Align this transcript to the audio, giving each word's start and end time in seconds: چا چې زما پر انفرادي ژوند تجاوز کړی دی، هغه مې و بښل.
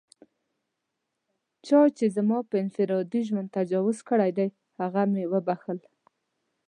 چا 1.65 1.81
چې 1.97 2.05
زما 2.15 2.39
پر 2.49 2.55
انفرادي 2.63 3.21
ژوند 3.27 3.53
تجاوز 3.57 3.97
کړی 4.09 4.31
دی، 4.37 4.47
هغه 4.79 5.01
مې 5.11 5.23
و 5.31 5.33
بښل. 5.47 5.79